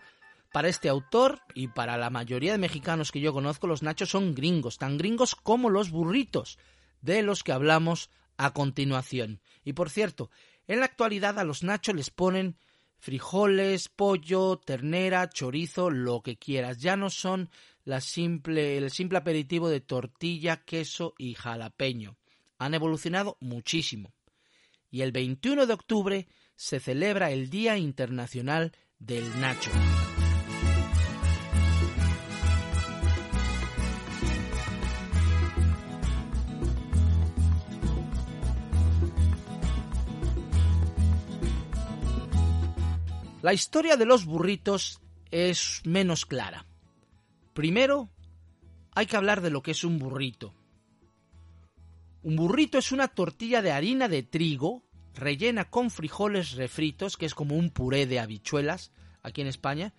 Para 0.53 0.69
este 0.69 0.89
autor 0.89 1.41
y 1.55 1.69
para 1.69 1.97
la 1.97 2.11
mayoría 2.11 2.53
de 2.53 2.59
mexicanos 2.59 3.11
que 3.11 3.21
yo 3.21 3.33
conozco, 3.33 3.67
los 3.67 3.83
nachos 3.83 4.11
son 4.11 4.35
gringos, 4.35 4.79
tan 4.79 4.99
gringos 4.99 5.35
como 5.35 5.69
los 5.69 5.91
burritos, 5.91 6.59
de 7.01 7.23
los 7.23 7.43
que 7.43 7.53
hablamos 7.53 8.11
a 8.37 8.53
continuación. 8.53 9.41
Y 9.65 9.73
por 9.73 9.91
cierto, 9.91 10.31
en 10.69 10.81
la 10.81 10.87
actualidad 10.87 11.39
a 11.39 11.45
los 11.45 11.65
nachos 11.65 11.97
les 11.97 12.11
ponen 12.11 12.57
frijoles, 13.03 13.91
pollo, 13.91 14.57
ternera, 14.57 15.29
chorizo, 15.29 15.91
lo 15.91 16.23
que 16.23 16.39
quieras. 16.39 16.79
Ya 16.79 16.97
no 16.97 17.11
son 17.11 17.51
el 17.85 18.01
simple 18.01 19.17
aperitivo 19.17 19.69
de 19.69 19.81
tortilla, 19.81 20.65
queso 20.65 21.13
y 21.19 21.35
jalapeño 21.35 22.17
han 22.63 22.75
evolucionado 22.75 23.37
muchísimo. 23.41 24.13
Y 24.89 25.03
el 25.03 25.11
21 25.11 25.67
de 25.67 25.75
octubre 25.75 26.29
se 26.55 26.79
celebra 26.79 27.33
el 27.33 27.51
Día 27.51 27.77
Internacional 27.77 28.73
del 28.99 29.25
Nacho. 29.41 29.71
La 43.43 43.53
historia 43.53 43.97
de 43.97 44.07
los 44.07 44.25
burritos 44.25 45.01
es 45.33 45.83
menos 45.85 46.27
clara. 46.27 46.65
Primero, 47.55 48.09
hay 48.95 49.07
que 49.07 49.17
hablar 49.17 49.41
de 49.41 49.51
lo 49.51 49.63
que 49.63 49.73
es 49.73 49.83
un 49.83 49.99
burrito. 49.99 50.55
Un 52.23 52.37
burrito 52.37 52.79
es 52.79 52.93
una 52.93 53.09
tortilla 53.09 53.61
de 53.61 53.73
harina 53.73 54.09
de 54.09 54.23
trigo 54.23 54.85
rellena 55.15 55.69
con 55.69 55.91
frijoles 55.91 56.53
refritos, 56.53 57.17
que 57.17 57.27
es 57.27 57.35
como 57.35 57.57
un 57.57 57.71
puré 57.71 58.07
de 58.07 58.21
habichuelas 58.21 58.93
aquí 59.25 59.41
en 59.41 59.49
España, 59.49 59.93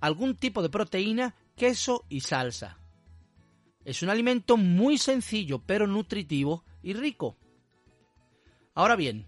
algún 0.00 0.36
tipo 0.36 0.62
de 0.62 0.68
proteína, 0.68 1.34
queso 1.56 2.04
y 2.08 2.20
salsa. 2.20 2.78
Es 3.84 4.04
un 4.04 4.10
alimento 4.10 4.56
muy 4.56 4.96
sencillo 4.96 5.58
pero 5.58 5.88
nutritivo 5.88 6.64
y 6.84 6.92
rico. 6.92 7.36
Ahora 8.74 8.94
bien, 8.94 9.26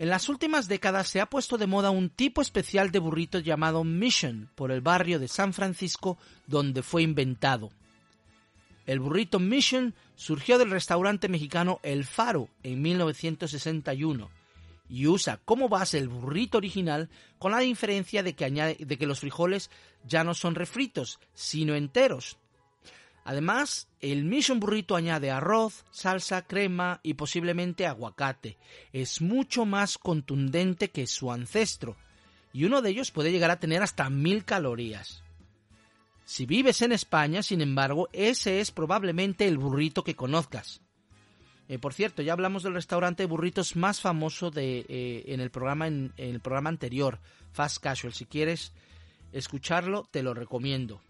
en 0.00 0.08
las 0.08 0.30
últimas 0.30 0.66
décadas 0.66 1.08
se 1.08 1.20
ha 1.20 1.28
puesto 1.28 1.58
de 1.58 1.66
moda 1.66 1.90
un 1.90 2.08
tipo 2.08 2.40
especial 2.40 2.90
de 2.90 3.00
burrito 3.00 3.38
llamado 3.38 3.84
Mission 3.84 4.48
por 4.54 4.72
el 4.72 4.80
barrio 4.80 5.18
de 5.18 5.28
San 5.28 5.52
Francisco 5.52 6.16
donde 6.46 6.82
fue 6.82 7.02
inventado. 7.02 7.68
El 8.86 8.98
burrito 8.98 9.38
Mission 9.38 9.94
surgió 10.16 10.56
del 10.56 10.70
restaurante 10.70 11.28
mexicano 11.28 11.80
El 11.82 12.06
Faro 12.06 12.48
en 12.62 12.80
1961 12.80 14.30
y 14.88 15.06
usa 15.06 15.38
como 15.44 15.68
base 15.68 15.98
el 15.98 16.08
burrito 16.08 16.56
original 16.56 17.10
con 17.38 17.52
la 17.52 17.58
diferencia 17.58 18.22
de 18.22 18.34
que, 18.34 18.46
añade, 18.46 18.78
de 18.80 18.96
que 18.96 19.06
los 19.06 19.20
frijoles 19.20 19.70
ya 20.08 20.24
no 20.24 20.32
son 20.32 20.54
refritos, 20.54 21.20
sino 21.34 21.74
enteros. 21.74 22.38
Además, 23.24 23.88
el 24.00 24.24
Mission 24.24 24.60
Burrito 24.60 24.96
añade 24.96 25.30
arroz, 25.30 25.84
salsa, 25.90 26.42
crema 26.46 27.00
y 27.02 27.14
posiblemente 27.14 27.86
aguacate. 27.86 28.56
Es 28.92 29.20
mucho 29.20 29.66
más 29.66 29.98
contundente 29.98 30.90
que 30.90 31.06
su 31.06 31.30
ancestro, 31.30 31.96
y 32.52 32.64
uno 32.64 32.82
de 32.82 32.90
ellos 32.90 33.10
puede 33.10 33.30
llegar 33.30 33.50
a 33.50 33.60
tener 33.60 33.82
hasta 33.82 34.10
mil 34.10 34.44
calorías. 34.44 35.22
Si 36.24 36.46
vives 36.46 36.82
en 36.82 36.92
España, 36.92 37.42
sin 37.42 37.60
embargo, 37.60 38.08
ese 38.12 38.60
es 38.60 38.70
probablemente 38.70 39.46
el 39.46 39.58
burrito 39.58 40.04
que 40.04 40.14
conozcas. 40.16 40.80
Eh, 41.68 41.78
por 41.78 41.94
cierto, 41.94 42.22
ya 42.22 42.32
hablamos 42.32 42.62
del 42.62 42.74
restaurante 42.74 43.22
de 43.22 43.28
burritos 43.28 43.76
más 43.76 44.00
famoso 44.00 44.50
de, 44.50 44.86
eh, 44.88 45.24
en, 45.26 45.40
el 45.40 45.50
programa, 45.50 45.86
en, 45.86 46.12
el 46.16 46.40
programa 46.40 46.68
anterior, 46.68 47.20
Fast 47.52 47.82
Casual. 47.82 48.12
Si 48.12 48.26
quieres 48.26 48.72
escucharlo, 49.32 50.08
te 50.10 50.22
lo 50.22 50.34
recomiendo. 50.34 51.00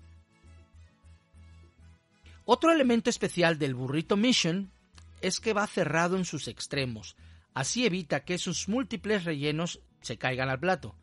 Otro 2.45 2.73
elemento 2.73 3.11
especial 3.11 3.59
del 3.59 3.75
burrito 3.75 4.17
Mission 4.17 4.73
es 5.21 5.41
que 5.41 5.53
va 5.53 5.67
cerrado 5.67 6.17
en 6.17 6.25
sus 6.25 6.49
extremos. 6.49 7.17
Así 7.55 7.85
evita 7.85 8.25
que 8.25 8.39
sus 8.39 8.69
múltiples 8.69 9.25
rellenos 9.25 9.81
se 10.01 10.17
caigan 10.17 10.49
al 10.49 10.61
plato. 10.61 10.97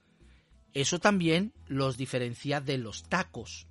Eso 0.74 1.00
también 1.00 1.54
los 1.68 1.98
diferencia 1.98 2.62
de 2.62 2.78
los 2.78 3.04
tacos. 3.04 3.68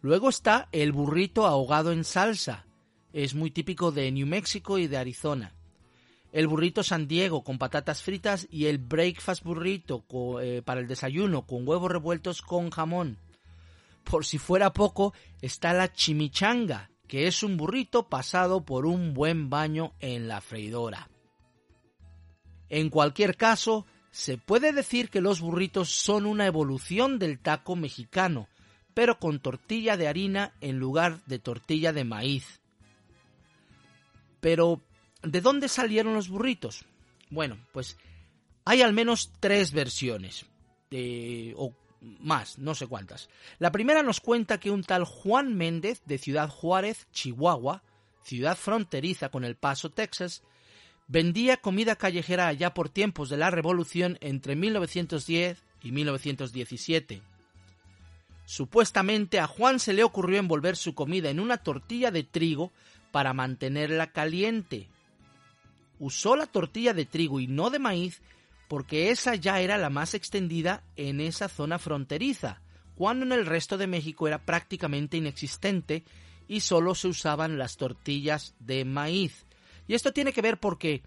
Luego 0.00 0.28
está 0.28 0.68
el 0.72 0.92
burrito 0.92 1.46
ahogado 1.46 1.92
en 1.92 2.04
salsa. 2.04 2.66
Es 3.12 3.34
muy 3.34 3.50
típico 3.50 3.92
de 3.92 4.10
New 4.12 4.26
Mexico 4.26 4.78
y 4.78 4.86
de 4.86 4.98
Arizona. 4.98 5.54
El 6.32 6.48
burrito 6.48 6.82
San 6.82 7.08
Diego 7.08 7.42
con 7.42 7.58
patatas 7.58 8.02
fritas 8.02 8.46
y 8.50 8.66
el 8.66 8.78
breakfast 8.78 9.42
burrito 9.42 10.04
eh, 10.40 10.62
para 10.64 10.80
el 10.80 10.86
desayuno 10.86 11.46
con 11.46 11.66
huevos 11.66 11.90
revueltos 11.90 12.42
con 12.42 12.70
jamón. 12.70 13.18
Por 14.08 14.24
si 14.24 14.38
fuera 14.38 14.72
poco, 14.72 15.14
está 15.42 15.72
la 15.72 15.92
chimichanga, 15.92 16.90
que 17.08 17.26
es 17.26 17.42
un 17.42 17.56
burrito 17.56 18.08
pasado 18.08 18.64
por 18.64 18.86
un 18.86 19.14
buen 19.14 19.50
baño 19.50 19.94
en 19.98 20.28
la 20.28 20.40
freidora. 20.40 21.10
En 22.68 22.88
cualquier 22.88 23.36
caso, 23.36 23.84
se 24.12 24.38
puede 24.38 24.72
decir 24.72 25.10
que 25.10 25.20
los 25.20 25.40
burritos 25.40 25.90
son 25.90 26.24
una 26.24 26.46
evolución 26.46 27.18
del 27.18 27.40
taco 27.40 27.74
mexicano, 27.74 28.48
pero 28.94 29.18
con 29.18 29.40
tortilla 29.40 29.96
de 29.96 30.06
harina 30.06 30.54
en 30.60 30.78
lugar 30.78 31.18
de 31.26 31.40
tortilla 31.40 31.92
de 31.92 32.04
maíz. 32.04 32.60
Pero, 34.38 34.82
¿de 35.22 35.40
dónde 35.40 35.68
salieron 35.68 36.14
los 36.14 36.28
burritos? 36.28 36.84
Bueno, 37.28 37.58
pues 37.72 37.98
hay 38.64 38.82
al 38.82 38.92
menos 38.92 39.32
tres 39.40 39.72
versiones, 39.72 40.46
o 41.56 41.74
más, 42.26 42.58
no 42.58 42.74
sé 42.74 42.86
cuántas. 42.86 43.30
La 43.58 43.72
primera 43.72 44.02
nos 44.02 44.20
cuenta 44.20 44.60
que 44.60 44.70
un 44.70 44.82
tal 44.82 45.04
Juan 45.04 45.54
Méndez 45.54 46.02
de 46.04 46.18
Ciudad 46.18 46.50
Juárez, 46.50 47.06
Chihuahua, 47.12 47.82
ciudad 48.22 48.56
fronteriza 48.56 49.30
con 49.30 49.44
El 49.44 49.56
Paso, 49.56 49.90
Texas, 49.90 50.42
vendía 51.08 51.56
comida 51.56 51.96
callejera 51.96 52.48
allá 52.48 52.74
por 52.74 52.88
tiempos 52.88 53.28
de 53.28 53.36
la 53.36 53.50
Revolución 53.50 54.18
entre 54.20 54.56
1910 54.56 55.62
y 55.82 55.92
1917. 55.92 57.22
Supuestamente 58.44 59.40
a 59.40 59.46
Juan 59.46 59.80
se 59.80 59.92
le 59.92 60.04
ocurrió 60.04 60.38
envolver 60.38 60.76
su 60.76 60.94
comida 60.94 61.30
en 61.30 61.40
una 61.40 61.58
tortilla 61.58 62.10
de 62.10 62.24
trigo 62.24 62.72
para 63.10 63.32
mantenerla 63.32 64.12
caliente. 64.12 64.88
Usó 65.98 66.36
la 66.36 66.46
tortilla 66.46 66.92
de 66.92 67.06
trigo 67.06 67.40
y 67.40 67.46
no 67.46 67.70
de 67.70 67.78
maíz 67.78 68.20
porque 68.68 69.10
esa 69.10 69.34
ya 69.34 69.60
era 69.60 69.78
la 69.78 69.90
más 69.90 70.14
extendida 70.14 70.82
en 70.96 71.20
esa 71.20 71.48
zona 71.48 71.78
fronteriza, 71.78 72.60
cuando 72.94 73.24
en 73.24 73.32
el 73.32 73.46
resto 73.46 73.78
de 73.78 73.86
México 73.86 74.26
era 74.26 74.44
prácticamente 74.44 75.16
inexistente 75.16 76.04
y 76.48 76.60
solo 76.60 76.94
se 76.94 77.08
usaban 77.08 77.58
las 77.58 77.76
tortillas 77.76 78.54
de 78.58 78.84
maíz. 78.84 79.46
Y 79.86 79.94
esto 79.94 80.12
tiene 80.12 80.32
que 80.32 80.42
ver 80.42 80.58
porque 80.58 81.02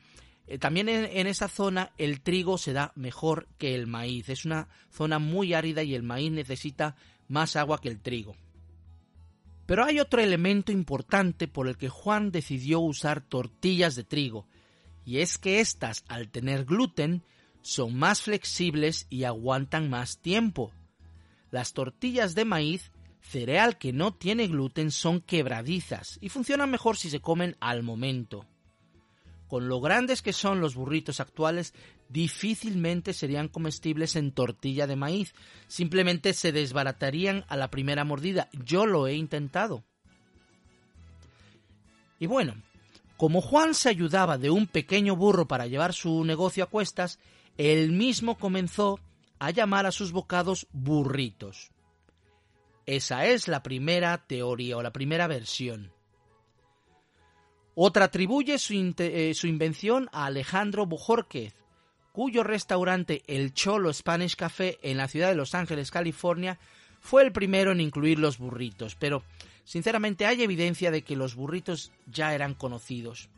eh, 0.48 0.58
también 0.58 0.90
en, 0.90 1.28
esa 1.28 1.48
zona 1.48 1.92
el 1.98 2.22
trigo 2.22 2.58
se 2.58 2.74
da 2.74 2.92
mejor 2.96 3.48
que 3.58 3.76
el 3.76 3.88
maíz. 3.88 4.30
Es 4.30 4.46
una 4.46 4.68
zona 4.90 5.20
muy 5.20 5.54
árida 5.54 5.84
y 5.84 5.96
el 5.96 6.04
maíz 6.04 6.32
necesita 6.32 6.96
más 7.28 7.56
agua 7.56 7.82
que 7.82 7.90
el 7.90 8.00
trigo. 8.00 8.36
Pero 9.66 9.86
hay 9.86 10.00
otro 10.00 10.22
elemento 10.22 10.72
importante 10.72 11.48
por 11.48 11.68
el 11.68 11.78
que 11.78 11.90
Juan 11.90 12.32
decidió 12.32 12.80
usar 12.80 13.22
tortillas 13.22 13.96
de 13.96 14.04
trigo, 14.04 14.48
y 15.06 15.20
es 15.20 15.38
que 15.38 15.60
éstas, 15.60 16.04
al 16.08 16.30
tener 16.30 16.66
gluten, 16.66 17.24
son 17.70 17.96
más 17.96 18.24
flexibles 18.24 19.06
y 19.12 19.26
aguantan 19.26 19.92
más 19.92 20.18
tiempo. 20.18 20.72
Las 21.52 21.74
tortillas 21.74 22.34
de 22.34 22.44
maíz, 22.44 22.92
cereal 23.22 23.78
que 23.78 23.94
no 23.94 24.12
tiene 24.12 24.48
gluten, 24.48 24.90
son 24.90 25.22
quebradizas 25.22 26.18
y 26.20 26.30
funcionan 26.30 26.72
mejor 26.72 26.98
si 26.98 27.12
se 27.12 27.20
comen 27.20 27.56
al 27.60 27.84
momento. 27.84 28.48
Con 29.48 29.68
lo 29.68 29.80
grandes 29.82 30.24
que 30.24 30.34
son 30.34 30.62
los 30.62 30.74
burritos 30.74 31.20
actuales, 31.20 31.76
difícilmente 32.10 33.14
serían 33.14 33.50
comestibles 33.50 34.16
en 34.16 34.32
tortilla 34.32 34.88
de 34.88 34.96
maíz. 34.96 35.36
Simplemente 35.68 36.34
se 36.34 36.52
desbaratarían 36.52 37.46
a 37.50 37.56
la 37.56 37.70
primera 37.70 38.04
mordida. 38.04 38.50
Yo 38.66 38.88
lo 38.88 39.06
he 39.06 39.14
intentado. 39.14 39.84
Y 42.20 42.26
bueno, 42.26 42.56
Como 43.18 43.42
Juan 43.42 43.74
se 43.74 43.90
ayudaba 43.90 44.38
de 44.38 44.50
un 44.50 44.66
pequeño 44.66 45.14
burro 45.16 45.46
para 45.46 45.68
llevar 45.68 45.94
su 45.94 46.24
negocio 46.24 46.64
a 46.64 46.68
cuestas, 46.68 47.20
él 47.60 47.92
mismo 47.92 48.38
comenzó 48.38 49.02
a 49.38 49.52
llamar 49.52 49.86
a 49.86 49.92
sus 49.92 50.14
bocados 50.14 50.66
burritos. 50.72 51.72
Esa 52.86 53.26
es 53.26 53.50
la 53.50 53.62
primera 53.64 54.18
teoría 54.26 54.78
o 54.78 54.82
la 54.82 54.94
primera 54.94 55.28
versión. 55.28 55.92
Otra 57.76 58.06
atribuye 58.06 58.58
su, 58.60 58.74
eh, 58.98 59.34
su 59.36 59.48
invención 59.48 60.08
a 60.14 60.28
Alejandro 60.28 60.86
Bojorquez, 60.86 61.54
cuyo 62.14 62.44
restaurante 62.44 63.24
El 63.28 63.54
Cholo 63.54 63.92
Spanish 63.92 64.38
Café 64.38 64.80
en 64.82 64.96
la 64.96 65.10
ciudad 65.10 65.28
de 65.28 65.36
Los 65.36 65.54
Ángeles, 65.54 65.92
California, 65.92 66.58
fue 67.02 67.24
el 67.24 67.34
primero 67.34 67.74
en 67.74 67.82
incluir 67.82 68.20
los 68.20 68.38
burritos, 68.38 68.96
pero 68.96 69.22
sinceramente 69.66 70.26
hay 70.26 70.44
evidencia 70.44 70.92
de 70.92 71.02
que 71.02 71.18
los 71.18 71.36
burritos 71.36 71.92
ya 72.08 72.34
eran 72.34 72.54
conocidos. 72.54 73.30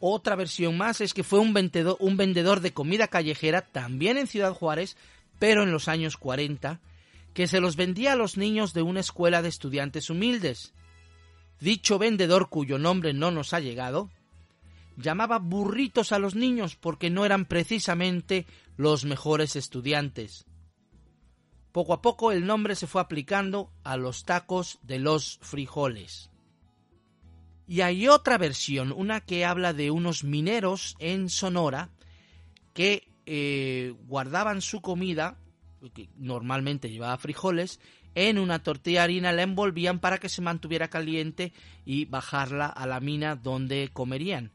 Otra 0.00 0.36
versión 0.36 0.76
más 0.76 1.00
es 1.00 1.12
que 1.12 1.24
fue 1.24 1.38
un 1.40 1.52
vendedor, 1.52 1.96
un 2.00 2.16
vendedor 2.16 2.60
de 2.60 2.72
comida 2.72 3.08
callejera 3.08 3.62
también 3.62 4.16
en 4.16 4.26
Ciudad 4.26 4.52
Juárez, 4.52 4.96
pero 5.38 5.62
en 5.62 5.72
los 5.72 5.88
años 5.88 6.16
40, 6.16 6.80
que 7.34 7.46
se 7.46 7.60
los 7.60 7.76
vendía 7.76 8.12
a 8.12 8.16
los 8.16 8.36
niños 8.36 8.72
de 8.74 8.82
una 8.82 9.00
escuela 9.00 9.42
de 9.42 9.48
estudiantes 9.48 10.10
humildes. 10.10 10.72
Dicho 11.60 11.98
vendedor, 11.98 12.48
cuyo 12.48 12.78
nombre 12.78 13.12
no 13.12 13.30
nos 13.30 13.52
ha 13.52 13.60
llegado, 13.60 14.10
llamaba 14.96 15.38
burritos 15.38 16.12
a 16.12 16.18
los 16.18 16.34
niños 16.34 16.76
porque 16.76 17.10
no 17.10 17.24
eran 17.24 17.44
precisamente 17.44 18.46
los 18.76 19.04
mejores 19.04 19.56
estudiantes. 19.56 20.46
Poco 21.72 21.92
a 21.92 22.02
poco 22.02 22.32
el 22.32 22.46
nombre 22.46 22.74
se 22.74 22.86
fue 22.86 23.00
aplicando 23.00 23.70
a 23.84 23.96
los 23.96 24.24
tacos 24.24 24.78
de 24.82 24.98
los 24.98 25.38
frijoles. 25.42 26.30
Y 27.68 27.82
hay 27.82 28.08
otra 28.08 28.38
versión, 28.38 28.92
una 28.92 29.20
que 29.20 29.44
habla 29.44 29.74
de 29.74 29.90
unos 29.90 30.24
mineros 30.24 30.96
en 30.98 31.28
Sonora 31.28 31.90
que 32.72 33.06
eh, 33.26 33.94
guardaban 34.06 34.62
su 34.62 34.80
comida, 34.80 35.36
que 35.92 36.08
normalmente 36.16 36.88
llevaba 36.88 37.18
frijoles, 37.18 37.78
en 38.14 38.38
una 38.38 38.62
tortilla 38.62 39.00
de 39.00 39.04
harina, 39.04 39.32
la 39.32 39.42
envolvían 39.42 40.00
para 40.00 40.18
que 40.18 40.30
se 40.30 40.40
mantuviera 40.40 40.88
caliente 40.88 41.52
y 41.84 42.06
bajarla 42.06 42.66
a 42.66 42.86
la 42.86 43.00
mina 43.00 43.36
donde 43.36 43.90
comerían. 43.92 44.50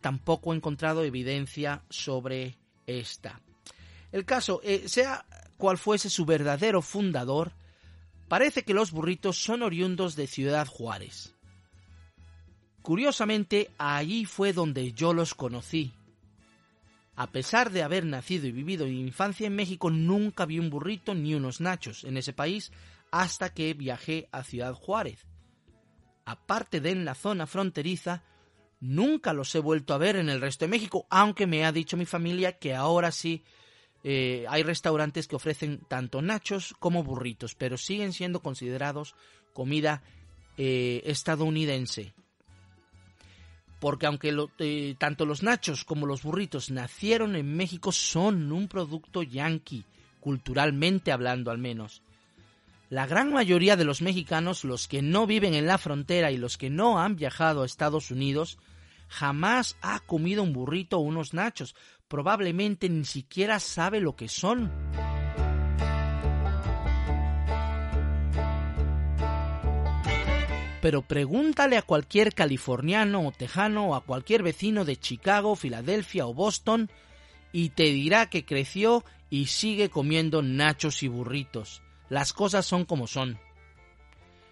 Tampoco 0.00 0.52
he 0.52 0.56
encontrado 0.56 1.04
evidencia 1.04 1.82
sobre 1.90 2.56
esta. 2.86 3.40
El 4.10 4.24
caso, 4.24 4.60
eh, 4.64 4.88
sea 4.88 5.26
cual 5.58 5.76
fuese 5.76 6.08
su 6.08 6.24
verdadero 6.24 6.80
fundador, 6.80 7.52
parece 8.28 8.64
que 8.64 8.74
los 8.74 8.90
burritos 8.90 9.36
son 9.36 9.62
oriundos 9.62 10.16
de 10.16 10.26
Ciudad 10.26 10.66
Juárez. 10.66 11.33
Curiosamente, 12.84 13.70
allí 13.78 14.26
fue 14.26 14.52
donde 14.52 14.92
yo 14.92 15.14
los 15.14 15.32
conocí. 15.32 15.94
A 17.16 17.28
pesar 17.28 17.70
de 17.70 17.82
haber 17.82 18.04
nacido 18.04 18.46
y 18.46 18.52
vivido 18.52 18.84
mi 18.84 19.00
infancia 19.00 19.46
en 19.46 19.56
México, 19.56 19.88
nunca 19.88 20.44
vi 20.44 20.58
un 20.58 20.68
burrito 20.68 21.14
ni 21.14 21.34
unos 21.34 21.62
nachos 21.62 22.04
en 22.04 22.18
ese 22.18 22.34
país 22.34 22.72
hasta 23.10 23.54
que 23.54 23.72
viajé 23.72 24.28
a 24.32 24.42
Ciudad 24.42 24.74
Juárez. 24.74 25.26
Aparte 26.26 26.82
de 26.82 26.90
en 26.90 27.06
la 27.06 27.14
zona 27.14 27.46
fronteriza, 27.46 28.22
nunca 28.80 29.32
los 29.32 29.54
he 29.54 29.60
vuelto 29.60 29.94
a 29.94 29.98
ver 29.98 30.16
en 30.16 30.28
el 30.28 30.42
resto 30.42 30.66
de 30.66 30.72
México, 30.72 31.06
aunque 31.08 31.46
me 31.46 31.64
ha 31.64 31.72
dicho 31.72 31.96
mi 31.96 32.04
familia 32.04 32.58
que 32.58 32.74
ahora 32.74 33.12
sí 33.12 33.44
eh, 34.02 34.44
hay 34.46 34.62
restaurantes 34.62 35.26
que 35.26 35.36
ofrecen 35.36 35.80
tanto 35.88 36.20
nachos 36.20 36.74
como 36.78 37.02
burritos, 37.02 37.54
pero 37.54 37.78
siguen 37.78 38.12
siendo 38.12 38.42
considerados 38.42 39.14
comida 39.54 40.02
eh, 40.58 41.00
estadounidense 41.06 42.12
porque 43.84 44.06
aunque 44.06 44.34
eh, 44.60 44.94
tanto 44.96 45.26
los 45.26 45.42
nachos 45.42 45.84
como 45.84 46.06
los 46.06 46.22
burritos 46.22 46.70
nacieron 46.70 47.36
en 47.36 47.54
México, 47.54 47.92
son 47.92 48.50
un 48.50 48.66
producto 48.66 49.22
yanqui, 49.22 49.84
culturalmente 50.20 51.12
hablando 51.12 51.50
al 51.50 51.58
menos. 51.58 52.00
La 52.88 53.06
gran 53.06 53.30
mayoría 53.30 53.76
de 53.76 53.84
los 53.84 54.00
mexicanos, 54.00 54.64
los 54.64 54.88
que 54.88 55.02
no 55.02 55.26
viven 55.26 55.52
en 55.52 55.66
la 55.66 55.76
frontera 55.76 56.30
y 56.30 56.38
los 56.38 56.56
que 56.56 56.70
no 56.70 56.98
han 56.98 57.14
viajado 57.14 57.60
a 57.60 57.66
Estados 57.66 58.10
Unidos, 58.10 58.56
jamás 59.08 59.76
ha 59.82 60.00
comido 60.00 60.42
un 60.42 60.54
burrito 60.54 60.96
o 60.96 61.00
unos 61.00 61.34
nachos, 61.34 61.76
probablemente 62.08 62.88
ni 62.88 63.04
siquiera 63.04 63.60
sabe 63.60 64.00
lo 64.00 64.16
que 64.16 64.28
son. 64.28 64.72
Pero 70.84 71.00
pregúntale 71.00 71.78
a 71.78 71.82
cualquier 71.82 72.34
californiano 72.34 73.26
o 73.26 73.32
tejano 73.32 73.86
o 73.86 73.94
a 73.94 74.02
cualquier 74.02 74.42
vecino 74.42 74.84
de 74.84 74.98
Chicago, 74.98 75.56
Filadelfia 75.56 76.26
o 76.26 76.34
Boston 76.34 76.90
y 77.52 77.70
te 77.70 77.84
dirá 77.84 78.28
que 78.28 78.44
creció 78.44 79.02
y 79.30 79.46
sigue 79.46 79.88
comiendo 79.88 80.42
nachos 80.42 81.02
y 81.02 81.08
burritos. 81.08 81.80
Las 82.10 82.34
cosas 82.34 82.66
son 82.66 82.84
como 82.84 83.06
son. 83.06 83.38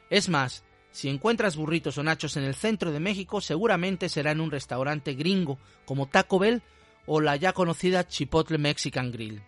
Es 0.08 0.30
más, 0.30 0.64
si 0.90 1.10
encuentras 1.10 1.54
burritos 1.54 1.98
o 1.98 2.02
nachos 2.02 2.38
en 2.38 2.44
el 2.44 2.54
centro 2.54 2.92
de 2.92 3.00
México, 3.00 3.42
seguramente 3.42 4.08
será 4.08 4.30
en 4.30 4.40
un 4.40 4.50
restaurante 4.50 5.12
gringo 5.12 5.58
como 5.84 6.06
Taco 6.06 6.38
Bell 6.38 6.62
o 7.04 7.20
la 7.20 7.36
ya 7.36 7.52
conocida 7.52 8.08
Chipotle 8.08 8.56
Mexican 8.56 9.12
Grill. 9.12 9.42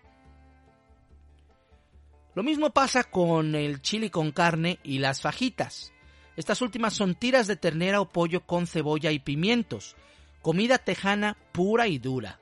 Lo 2.34 2.42
mismo 2.42 2.68
pasa 2.74 3.04
con 3.04 3.54
el 3.54 3.80
chili 3.80 4.10
con 4.10 4.32
carne 4.32 4.80
y 4.82 4.98
las 4.98 5.22
fajitas. 5.22 5.93
Estas 6.36 6.62
últimas 6.62 6.94
son 6.94 7.14
tiras 7.14 7.46
de 7.46 7.56
ternera 7.56 8.00
o 8.00 8.08
pollo 8.08 8.44
con 8.46 8.66
cebolla 8.66 9.10
y 9.12 9.18
pimientos, 9.18 9.96
comida 10.42 10.78
tejana 10.78 11.36
pura 11.52 11.86
y 11.86 11.98
dura. 11.98 12.40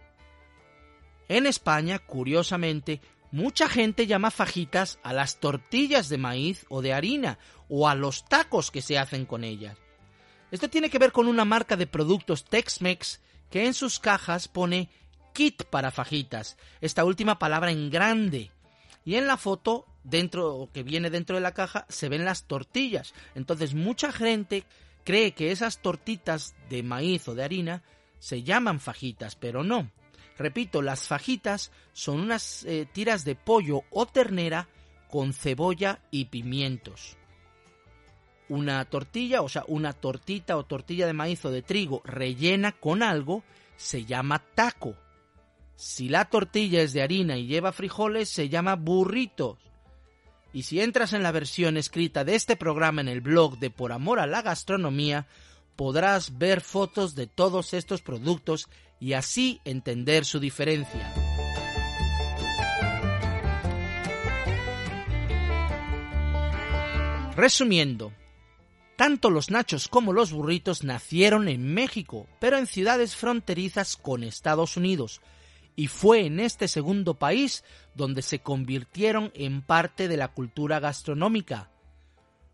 En 1.28 1.46
España, 1.46 1.98
curiosamente, 1.98 3.00
mucha 3.30 3.68
gente 3.68 4.06
llama 4.06 4.30
fajitas 4.30 4.98
a 5.02 5.12
las 5.12 5.40
tortillas 5.40 6.08
de 6.08 6.18
maíz 6.18 6.66
o 6.68 6.82
de 6.82 6.92
harina 6.92 7.38
o 7.68 7.88
a 7.88 7.94
los 7.94 8.24
tacos 8.26 8.70
que 8.70 8.82
se 8.82 8.98
hacen 8.98 9.24
con 9.26 9.44
ellas. 9.44 9.78
Esto 10.50 10.68
tiene 10.68 10.90
que 10.90 10.98
ver 10.98 11.12
con 11.12 11.28
una 11.28 11.44
marca 11.44 11.76
de 11.76 11.86
productos 11.86 12.44
Tex-Mex 12.44 13.20
que 13.50 13.66
en 13.66 13.74
sus 13.74 13.98
cajas 13.98 14.48
pone 14.48 14.90
kit 15.32 15.64
para 15.64 15.90
fajitas, 15.90 16.56
esta 16.80 17.04
última 17.04 17.38
palabra 17.38 17.70
en 17.70 17.90
grande. 17.90 18.50
Y 19.04 19.16
en 19.16 19.26
la 19.26 19.36
foto 19.36 19.86
dentro 20.04 20.68
que 20.72 20.82
viene 20.82 21.10
dentro 21.10 21.36
de 21.36 21.42
la 21.42 21.54
caja 21.54 21.86
se 21.88 22.08
ven 22.08 22.24
las 22.24 22.44
tortillas. 22.44 23.14
Entonces 23.34 23.74
mucha 23.74 24.12
gente 24.12 24.64
cree 25.04 25.32
que 25.32 25.50
esas 25.50 25.80
tortitas 25.80 26.54
de 26.68 26.82
maíz 26.82 27.28
o 27.28 27.34
de 27.34 27.44
harina 27.44 27.82
se 28.18 28.42
llaman 28.42 28.80
fajitas, 28.80 29.36
pero 29.36 29.64
no. 29.64 29.90
Repito, 30.38 30.82
las 30.82 31.06
fajitas 31.06 31.72
son 31.92 32.20
unas 32.20 32.64
eh, 32.64 32.86
tiras 32.90 33.24
de 33.24 33.34
pollo 33.34 33.82
o 33.90 34.06
ternera 34.06 34.68
con 35.08 35.32
cebolla 35.32 36.00
y 36.10 36.26
pimientos. 36.26 37.16
Una 38.48 38.84
tortilla, 38.86 39.42
o 39.42 39.48
sea, 39.48 39.64
una 39.66 39.92
tortita 39.92 40.56
o 40.56 40.64
tortilla 40.64 41.06
de 41.06 41.12
maíz 41.12 41.44
o 41.44 41.50
de 41.50 41.62
trigo 41.62 42.02
rellena 42.04 42.72
con 42.72 43.02
algo 43.02 43.44
se 43.76 44.04
llama 44.04 44.38
taco. 44.54 44.94
Si 45.76 46.08
la 46.08 46.26
tortilla 46.26 46.82
es 46.82 46.92
de 46.92 47.02
harina 47.02 47.36
y 47.36 47.46
lleva 47.46 47.72
frijoles, 47.72 48.28
se 48.28 48.48
llama 48.48 48.76
burritos. 48.76 49.58
Y 50.52 50.64
si 50.64 50.80
entras 50.80 51.12
en 51.12 51.22
la 51.22 51.32
versión 51.32 51.76
escrita 51.76 52.24
de 52.24 52.34
este 52.34 52.56
programa 52.56 53.00
en 53.00 53.08
el 53.08 53.20
blog 53.20 53.58
de 53.58 53.70
Por 53.70 53.92
Amor 53.92 54.20
a 54.20 54.26
la 54.26 54.42
Gastronomía, 54.42 55.26
podrás 55.76 56.38
ver 56.38 56.60
fotos 56.60 57.14
de 57.14 57.26
todos 57.26 57.72
estos 57.72 58.02
productos 58.02 58.68
y 59.00 59.14
así 59.14 59.60
entender 59.64 60.24
su 60.24 60.40
diferencia. 60.40 61.12
Resumiendo, 67.34 68.12
tanto 68.96 69.30
los 69.30 69.50
nachos 69.50 69.88
como 69.88 70.12
los 70.12 70.32
burritos 70.32 70.84
nacieron 70.84 71.48
en 71.48 71.72
México, 71.72 72.28
pero 72.38 72.58
en 72.58 72.66
ciudades 72.66 73.16
fronterizas 73.16 73.96
con 73.96 74.22
Estados 74.22 74.76
Unidos, 74.76 75.22
y 75.74 75.86
fue 75.86 76.26
en 76.26 76.40
este 76.40 76.68
segundo 76.68 77.14
país 77.14 77.64
donde 77.94 78.22
se 78.22 78.40
convirtieron 78.40 79.30
en 79.34 79.62
parte 79.62 80.08
de 80.08 80.16
la 80.16 80.28
cultura 80.28 80.80
gastronómica. 80.80 81.70